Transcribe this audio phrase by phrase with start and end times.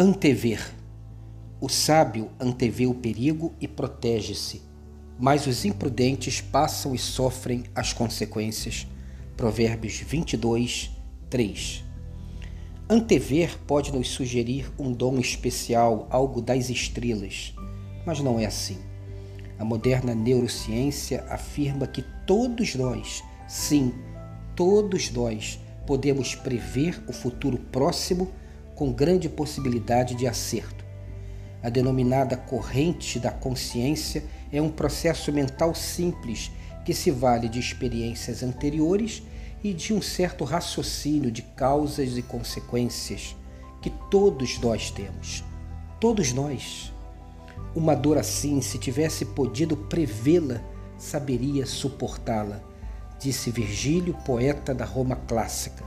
[0.00, 0.74] Antever.
[1.60, 4.62] O sábio antevê o perigo e protege-se,
[5.18, 8.86] mas os imprudentes passam e sofrem as consequências.
[9.36, 10.90] Provérbios 22,
[11.28, 11.84] 3.
[12.88, 17.52] Antever pode nos sugerir um dom especial, algo das estrelas,
[18.06, 18.78] mas não é assim.
[19.58, 23.92] A moderna neurociência afirma que todos nós, sim,
[24.54, 28.30] todos nós, podemos prever o futuro próximo
[28.74, 30.84] com grande possibilidade de acerto.
[31.62, 36.50] A denominada corrente da consciência é um processo mental simples
[36.84, 39.22] que se vale de experiências anteriores
[39.64, 43.34] e de um certo raciocínio de causas e consequências
[43.80, 45.42] que todos nós temos.
[45.98, 46.92] Todos nós.
[47.74, 50.60] Uma dor assim, se tivesse podido prevê-la,
[50.98, 52.62] saberia suportá-la,
[53.18, 55.84] disse Virgílio, poeta da Roma clássica.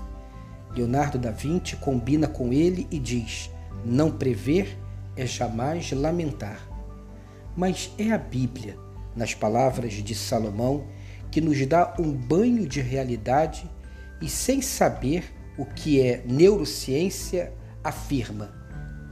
[0.75, 3.49] Leonardo da Vinci combina com ele e diz:
[3.83, 4.77] não prever
[5.15, 6.67] é jamais lamentar.
[7.55, 8.77] Mas é a Bíblia,
[9.15, 10.87] nas palavras de Salomão,
[11.29, 13.69] que nos dá um banho de realidade
[14.21, 15.23] e, sem saber
[15.57, 18.53] o que é neurociência, afirma: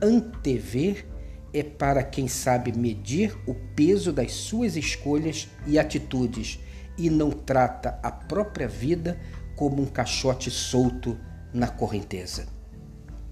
[0.01, 1.05] antever
[1.53, 6.59] é para quem sabe medir o peso das suas escolhas e atitudes
[6.99, 9.17] e não trata a própria vida
[9.55, 11.17] como um caixote solto
[11.53, 12.45] na correnteza.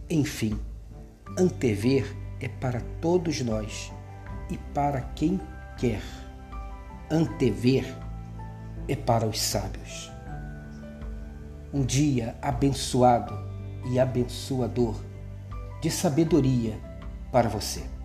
[0.10, 0.58] Enfim,
[1.38, 3.92] antever é para todos nós
[4.50, 5.40] e para quem
[5.78, 6.02] quer.
[7.12, 7.86] Antever
[8.88, 10.12] é para os sábios.
[11.74, 13.38] Um dia abençoado
[13.92, 14.96] e abençoador
[15.82, 16.80] de sabedoria
[17.32, 17.97] para você.